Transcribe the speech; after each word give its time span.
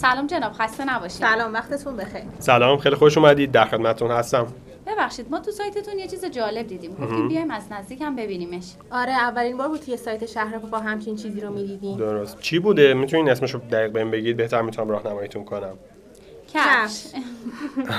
سلام 0.00 0.26
جناب 0.26 0.52
خسته 0.52 0.84
نباشید. 0.84 1.20
سلام 1.20 1.52
وقتتون 1.52 1.96
بخیر. 1.96 2.22
سلام 2.38 2.78
خیلی 2.78 2.94
خوش 2.96 3.18
اومدید. 3.18 3.52
در 3.52 3.64
خدمتتون 3.64 4.10
هستم. 4.10 4.46
ببخشید 4.86 5.30
ما 5.30 5.40
تو 5.40 5.50
سایتتون 5.50 5.98
یه 5.98 6.06
چیز 6.06 6.24
جالب 6.24 6.66
دیدیم. 6.66 6.90
گفتیم 6.94 7.28
بیایم 7.28 7.50
از 7.50 7.62
نزدیک 7.72 8.02
هم 8.02 8.16
ببینیمش. 8.16 8.64
آره 8.90 9.12
اولین 9.12 9.56
بار 9.56 9.68
بود 9.68 9.80
توی 9.80 9.96
سایت 9.96 10.26
شهر 10.26 10.58
با 10.58 10.78
همچین 10.78 11.16
چیزی 11.16 11.40
رو 11.40 11.52
می‌دیدیم. 11.52 11.96
درست. 11.96 12.40
چی 12.40 12.58
بوده؟ 12.58 12.94
می‌تونین 12.94 13.30
اسمش 13.30 13.54
رو 13.54 13.60
دقیق 13.60 13.92
بهم 13.92 14.10
بگید؟ 14.10 14.36
بهتر 14.36 14.62
می‌تونم 14.62 14.90
راهنماییتون 14.90 15.44
کنم. 15.44 15.78
کفش. 16.54 17.04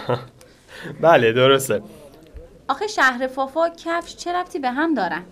بله 1.00 1.32
درسته. 1.32 1.82
آخه 2.68 2.86
شهر 2.86 3.26
فافا 3.26 3.68
کفش 3.68 4.16
چه 4.16 4.32
ربطی 4.32 4.58
به 4.58 4.70
هم 4.70 4.94
دارن؟ 4.94 5.22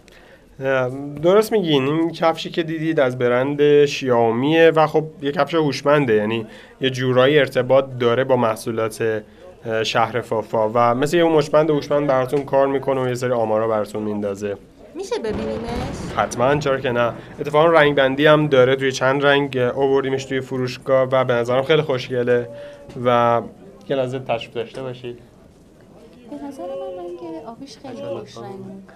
درست 1.22 1.52
میگین؟ 1.52 1.86
این 1.86 2.10
کفشی 2.10 2.50
که 2.50 2.62
دیدید 2.62 3.00
از 3.00 3.18
برند 3.18 3.84
شیائومیه 3.84 4.70
و 4.70 4.86
خب 4.86 5.04
یه 5.22 5.32
کفش 5.32 5.54
هوشمنده 5.54 6.14
یعنی 6.14 6.46
یه 6.80 6.90
جورایی 6.90 7.38
ارتباط 7.38 7.84
داره 8.00 8.24
با 8.24 8.36
محصولات 8.36 9.22
شهر 9.82 10.20
فافا 10.20 10.70
و 10.74 10.94
مثل 10.94 11.16
یه 11.16 11.24
مشبند 11.24 11.70
هوشمند 11.70 12.06
براتون 12.06 12.44
کار 12.44 12.66
می‌کنه 12.66 13.04
و 13.04 13.08
یه 13.08 13.14
سری 13.14 13.32
آمارا 13.32 13.68
براتون 13.68 14.02
میندازه. 14.02 14.56
میشه 14.94 15.18
ببینیمش؟ 15.18 16.16
حتما 16.16 16.56
چرا 16.56 16.80
که 16.80 16.90
نه. 16.90 17.12
اتفاقا 17.40 17.66
رنگ 17.66 17.94
بندی 17.94 18.26
هم 18.26 18.46
داره 18.46 18.76
توی 18.76 18.92
چند 18.92 19.26
رنگ 19.26 19.56
آوردیمش 19.56 20.24
توی 20.24 20.40
فروشگاه 20.40 21.08
و 21.12 21.24
به 21.24 21.32
نظرم 21.32 21.62
خیلی 21.62 21.82
خوشگله 21.82 22.48
و 23.04 23.40
یه 23.88 23.96
لحظه 23.96 24.18
تشریف 24.18 24.54
داشته 24.54 24.82
باشید. 24.82 25.18
به 26.30 26.46
نظر 26.46 26.62
من 26.62 27.07
آبیش 27.48 27.78
خیلی 27.78 28.02
خوش. 28.02 28.36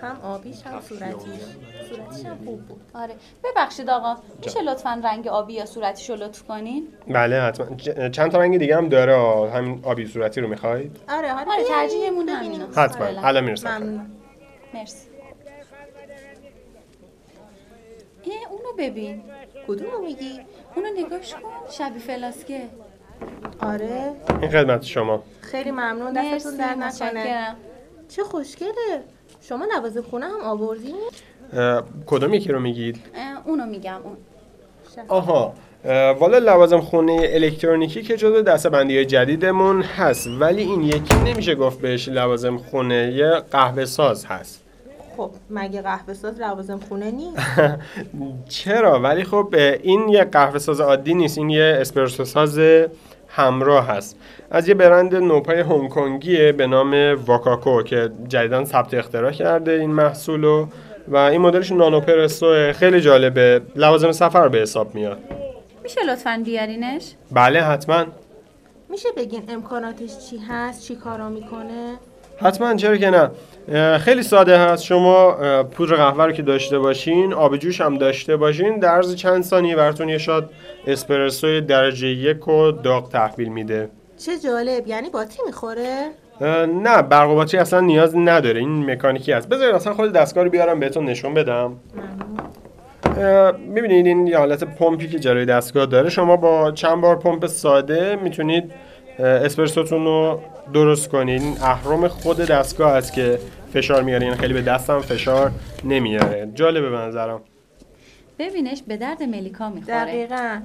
هم 0.02 0.20
آبیش 0.24 0.62
هم 0.62 0.80
صورتیش. 0.80 1.40
صورتیش 1.88 2.26
هم 2.26 2.38
خوب 2.44 2.60
بود. 2.66 2.80
آره. 2.94 3.14
ببخشید 3.44 3.90
آقا 3.90 4.16
میشه 4.44 4.62
لطفا 4.62 5.00
رنگ 5.04 5.28
آبی 5.28 5.52
یا 5.52 5.66
صورتیش 5.66 6.10
رو 6.10 6.16
لطف 6.16 6.42
کنین؟ 6.42 6.88
بله 7.08 7.40
حتما. 7.40 7.66
ج- 7.76 8.10
چند 8.10 8.30
تا 8.32 8.38
رنگ 8.38 8.58
دیگه 8.58 8.76
هم 8.76 8.88
داره. 8.88 9.50
همین 9.50 9.80
آبی 9.84 10.06
صورتی 10.06 10.40
رو 10.40 10.48
می‌خواید؟ 10.48 10.96
آره 11.08 11.32
آره 11.32 11.50
آره 11.52 11.64
ترجیحمون. 11.68 12.28
همینه. 12.28 12.66
حتما. 12.76 13.06
الان 13.28 13.44
می‌رسم. 13.44 13.76
ممنون. 13.76 14.06
مرسی. 14.74 15.06
اه 18.24 18.52
اونو 18.52 18.72
ببین. 18.78 19.22
کدومو 19.68 19.98
میگی؟ 20.04 20.40
اونو 20.76 20.88
نگاش 20.96 21.34
کن. 21.34 21.40
شبیه 21.70 21.98
فلاسکه. 21.98 22.60
آره. 23.60 24.12
این 24.42 24.50
خدمت 24.50 24.82
شما. 24.82 25.22
خیلی 25.40 25.70
ممنون. 25.70 26.12
دستتون 26.12 26.56
در 26.56 26.74
نکنه. 26.74 27.56
چه 28.16 28.24
خوشگله. 28.24 29.02
شما 29.40 29.64
لوازم 29.76 30.02
خونه 30.02 30.26
هم 30.26 30.40
آوردین 30.44 30.96
کدوم 32.06 32.34
یکی 32.34 32.52
رو 32.52 32.60
میگید؟ 32.60 33.00
اونو 33.44 33.66
میگم 33.66 34.00
اون. 34.04 34.16
آها. 35.08 35.54
اه، 35.84 36.10
والا 36.10 36.38
لوازم 36.38 36.80
خونه 36.80 37.20
الکترونیکی 37.22 38.02
که 38.02 38.16
جزو 38.16 38.42
دستبندی 38.42 39.04
جدیدمون 39.04 39.82
هست 39.82 40.28
ولی 40.40 40.62
این 40.62 40.82
یکی 40.82 41.16
نمیشه 41.26 41.54
گفت 41.54 41.80
بهش 41.80 42.08
لوازم 42.08 42.56
خونه 42.56 43.12
یه 43.14 43.30
قهوه 43.50 43.84
ساز 43.84 44.24
هست. 44.24 44.62
خب 45.16 45.30
مگه 45.50 45.82
قهوه 45.82 46.14
ساز 46.14 46.40
لوازم 46.40 46.80
خونه 46.88 47.10
نیست؟ 47.10 47.38
چرا؟ 48.48 49.00
ولی 49.00 49.24
خب 49.24 49.54
این 49.82 50.08
یه 50.08 50.24
قهوه 50.24 50.58
ساز 50.58 50.80
عادی 50.80 51.14
نیست 51.14 51.38
این 51.38 51.50
یه 51.50 51.78
اسپرسو 51.80 52.24
ساز 52.24 52.58
همراه 53.34 53.86
هست. 53.86 54.16
از 54.50 54.68
یه 54.68 54.74
برند 54.74 55.14
نوپای 55.14 55.60
هنگ 55.60 55.88
کنگیه 55.88 56.52
به 56.52 56.66
نام 56.66 56.94
واکاکو 57.26 57.82
که 57.82 58.10
جدیدا 58.28 58.64
ثبت 58.64 58.94
اختراع 58.94 59.32
کرده 59.32 59.72
این 59.72 59.90
محصولو 59.90 60.66
و 61.08 61.16
این 61.16 61.40
مدلش 61.40 61.72
نانو 61.72 62.00
پرسو 62.00 62.72
خیلی 62.72 63.00
جالبه. 63.00 63.60
لوازم 63.76 64.12
سفر 64.12 64.48
به 64.48 64.58
حساب 64.58 64.94
میاد. 64.94 65.18
میشه 65.82 66.00
لطفا 66.04 66.42
بیارینش؟ 66.44 67.14
بله 67.30 67.60
حتما. 67.62 68.04
میشه 68.88 69.08
بگین 69.16 69.42
امکاناتش 69.48 70.18
چی 70.30 70.38
هست؟ 70.48 70.82
چی 70.88 70.96
کارا 70.96 71.28
می‌کنه؟ 71.28 71.98
حتما 72.44 72.74
چرا 72.74 72.96
که 72.96 73.10
نه. 73.10 73.30
خیلی 73.98 74.22
ساده 74.22 74.58
هست. 74.58 74.84
شما 74.84 75.32
پودر 75.62 75.96
قهوه 75.96 76.24
رو 76.24 76.32
که 76.32 76.42
داشته 76.42 76.78
باشین 76.78 77.32
آب 77.32 77.56
جوش 77.56 77.80
هم 77.80 77.98
داشته 77.98 78.36
باشین 78.36 78.78
در 78.78 78.88
عرض 78.88 79.14
چند 79.14 79.42
ثانیه 79.42 79.76
براتون 79.76 80.08
یه 80.08 80.18
شات 80.18 80.44
اسپرسوی 80.86 81.60
درجه 81.60 82.08
یک 82.08 82.48
و 82.48 82.70
داغ 82.70 83.08
تحویل 83.08 83.48
میده. 83.48 83.88
چه 84.26 84.32
جالب. 84.44 84.86
یعنی 84.86 85.10
باتی 85.10 85.38
می‌خوره؟ 85.46 86.10
نه 86.82 87.02
برق 87.02 87.30
و 87.30 87.34
باتری 87.34 87.60
اصلا 87.60 87.80
نیاز 87.80 88.16
نداره. 88.16 88.60
این 88.60 88.90
مکانیکی 88.90 89.32
هست. 89.32 89.48
بذارید 89.48 89.74
اصلا 89.74 89.94
خود 89.94 90.12
دستگاه 90.12 90.44
رو 90.44 90.50
بیارم 90.50 90.80
بهتون 90.80 91.04
نشون 91.04 91.34
بدم. 91.34 91.72
می‌بینید 93.68 94.06
این 94.06 94.26
یه 94.26 94.38
حالت 94.38 94.64
پمپی 94.64 95.08
که 95.08 95.18
جلوی 95.18 95.46
دستگاه 95.46 95.86
داره. 95.86 96.10
شما 96.10 96.36
با 96.36 96.70
چند 96.70 97.00
بار 97.00 97.18
پمپ 97.18 97.46
ساده 97.46 98.16
می‌تونید 98.16 98.72
اسپرسوتون 99.18 100.04
رو 100.04 100.40
درست 100.72 101.08
کنید 101.08 101.42
این 101.42 101.56
اهرم 101.60 102.08
خود 102.08 102.36
دستگاه 102.36 102.92
هست 102.96 103.12
که 103.12 103.38
فشار 103.72 104.02
میاره 104.02 104.26
یعنی 104.26 104.38
خیلی 104.38 104.54
به 104.54 104.62
دستم 104.62 105.00
فشار 105.00 105.52
نمیاره. 105.84 106.50
جالبه 106.54 106.90
به 106.90 106.96
نظرم. 106.96 107.40
ببینش 108.38 108.82
به 108.82 108.96
درد 108.96 109.22
ملیکا 109.22 109.70
می‌خوره. 109.70 110.04
دقیقا. 110.04 110.60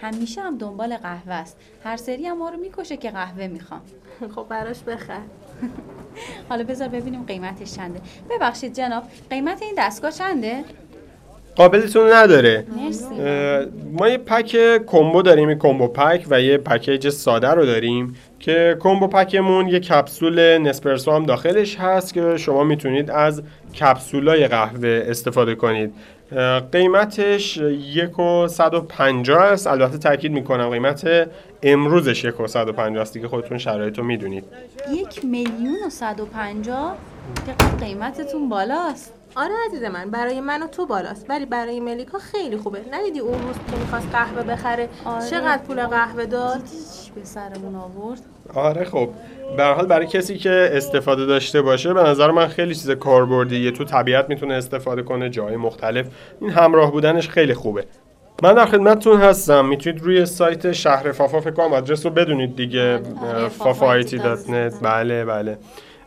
همیشه 0.00 0.40
هم 0.40 0.58
دنبال 0.58 0.96
قهوه 0.96 1.34
است. 1.34 1.56
هر 1.84 1.96
سری 1.96 2.26
هم 2.26 2.38
ما 2.38 2.48
رو 2.48 2.56
می‌کشه 2.56 2.96
که 2.96 3.10
قهوه 3.10 3.46
می‌خوام. 3.46 3.80
خب 4.34 4.46
براش 4.48 4.80
بخر. 4.80 5.20
حالا 6.48 6.64
بذار 6.64 6.88
ببینیم 6.88 7.24
قیمتش 7.26 7.74
چنده. 7.74 8.00
ببخشید 8.30 8.74
جناب 8.74 9.02
قیمت 9.30 9.62
این 9.62 9.74
دستگاه 9.78 10.10
چنده؟ 10.10 10.64
قابلتون 11.56 12.12
نداره. 12.12 12.64
ما 13.92 14.08
یه 14.08 14.18
پک 14.18 14.56
کمبو 14.86 15.22
داریم 15.22 15.50
یه 15.50 15.56
کمبو 15.56 15.88
پک 15.88 16.26
و 16.30 16.40
یه 16.40 16.58
پکیج 16.58 17.08
ساده 17.08 17.48
رو 17.48 17.66
داریم 17.66 18.16
که 18.38 18.76
کمبو 18.80 19.06
پکمون 19.06 19.68
یه 19.68 19.80
کپسول 19.80 20.58
نسپرسو 20.58 21.10
هم 21.10 21.26
داخلش 21.26 21.76
هست 21.76 22.14
که 22.14 22.36
شما 22.36 22.64
می‌تونید 22.64 23.10
از 23.10 23.42
کپسولای 23.80 24.48
قهوه 24.48 25.04
استفاده 25.06 25.54
کنید. 25.54 25.94
قیمتش 26.72 27.56
یک 27.56 28.18
و 28.18 28.48
صد 28.48 28.74
و 28.74 28.80
پنجاه 28.80 29.42
است. 29.42 29.66
البته 29.66 29.98
تاکید 29.98 30.32
می‌کنم 30.32 30.68
قیمت 30.70 31.28
امروزش 31.62 32.24
یک 32.24 32.40
و 32.40 32.46
صد 32.46 32.68
و 32.68 32.72
پنجاه 32.72 33.02
است 33.02 33.14
دیگه 33.14 33.28
خودتون 33.28 33.58
شرایط 33.58 33.98
رو 33.98 34.04
می‌دونید. 34.04 34.44
یک 34.90 35.24
میلیون 35.24 35.76
و 35.86 35.90
صد 35.90 36.20
و 36.20 36.26
پنجاه. 36.26 36.96
چقدر 37.46 37.86
قیمتتون 37.86 38.48
بالاست. 38.48 39.12
آره 39.36 39.52
عزیز 39.68 39.82
من 39.82 40.10
برای 40.10 40.40
من 40.40 40.62
و 40.62 40.66
تو 40.66 40.86
بالاست. 40.86 41.26
ولی 41.28 41.46
برای 41.46 41.80
ملیکا 41.80 42.18
خیلی 42.18 42.56
خوبه. 42.56 42.80
ندیدی 42.92 43.20
اون 43.20 43.42
روز 43.42 43.56
که 43.70 43.76
می‌خواست 43.80 44.08
قهوه 44.12 44.42
بخره؟ 44.42 44.88
آره. 45.04 45.26
چقدر 45.30 45.62
پول 45.62 45.86
قهوه 45.86 46.26
داد؟ 46.26 46.62
به 47.14 47.24
سرمون 47.24 47.74
آورد. 47.74 48.20
آره 48.54 48.84
خب 48.84 49.08
به 49.56 49.62
هر 49.62 49.72
حال 49.72 49.86
برای 49.86 50.06
کسی 50.06 50.38
که 50.38 50.70
استفاده 50.72 51.26
داشته 51.26 51.62
باشه 51.62 51.94
به 51.94 52.02
نظر 52.02 52.30
من 52.30 52.46
خیلی 52.46 52.74
چیز 52.74 52.90
کاربردیه. 52.90 53.70
تو 53.70 53.84
طبیعت 53.84 54.28
می‌تونه 54.28 54.54
استفاده 54.54 55.02
کنه 55.02 55.30
جای 55.30 55.56
مختلف. 55.56 56.06
این 56.40 56.50
همراه 56.50 56.92
بودنش 56.92 57.28
خیلی 57.28 57.54
خوبه. 57.54 57.84
من 58.42 58.54
در 58.54 58.66
خدمتتون 58.66 59.20
هستم. 59.20 59.66
می‌تونید 59.66 60.02
روی 60.02 60.26
سایت 60.26 60.72
شهر 60.72 61.12
فافا 61.12 61.40
فکر 61.40 61.50
کنم 61.50 61.72
آدرس 61.72 62.06
رو 62.06 62.12
بدونید 62.12 62.56
دیگه. 62.56 63.00
آره، 63.28 63.48
فافایتی.net 63.48 64.82
بله 64.82 65.24
بله. 65.24 65.58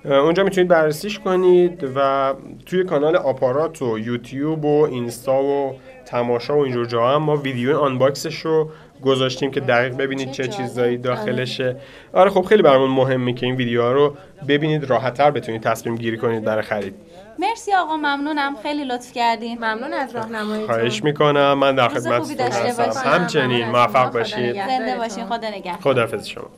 اونجا 0.05 0.43
می‌تونید 0.43 0.69
بررسیش 0.69 1.19
کنید 1.19 1.89
و 1.95 2.33
توی 2.65 2.83
کانال 2.83 3.15
آپارات 3.15 3.81
و 3.81 3.99
یوتیوب 3.99 4.65
و 4.65 4.87
اینستا 4.91 5.43
و 5.43 5.75
تماشا 6.05 6.57
و 6.57 6.59
اینجور 6.59 6.85
جا 6.85 7.07
هم 7.09 7.23
ما 7.23 7.35
ویدیو 7.35 7.79
آنباکسش 7.79 8.39
رو 8.39 8.69
گذاشتیم 9.03 9.51
که 9.51 9.59
دقیق 9.59 9.97
ببینید 9.97 10.31
چه. 10.31 10.47
چیزایی 10.47 10.97
داخلشه. 10.97 11.75
آره 12.13 12.29
خب 12.29 12.41
خیلی 12.41 12.61
برامون 12.61 12.89
مهمه 12.89 13.33
که 13.33 13.45
این 13.45 13.55
ویدیوها 13.55 13.91
رو 13.91 14.15
ببینید 14.47 14.83
راحتتر 14.83 15.31
بتونید 15.31 15.61
تصمیم 15.61 15.95
گیری 15.95 16.17
کنید 16.17 16.43
برای 16.43 16.61
خرید. 16.61 16.95
مرسی 17.39 17.73
آقا 17.73 17.97
ممنونم. 17.97 18.55
خیلی 18.63 18.83
لطف 18.83 19.11
کردین. 19.11 19.57
ممنون 19.57 19.93
از 19.93 20.15
راهنماییتون. 20.15 20.75
خواهش 20.75 21.03
می‌کنم. 21.03 21.53
من 21.53 21.75
در 21.75 21.87
خدمتتون 21.87 22.39
هستم. 22.39 23.09
همچنین 23.09 23.65
موفق 23.65 24.11
باشید. 24.11 24.55
زنده 24.55 24.97
باشین. 24.97 25.25
خدا 25.25 25.49
نگهدار. 25.49 25.81
خداحافظ 25.81 26.27
شما. 26.27 26.49